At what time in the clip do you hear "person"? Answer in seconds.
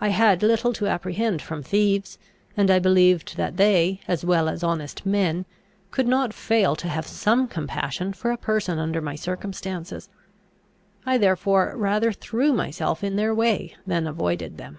8.36-8.78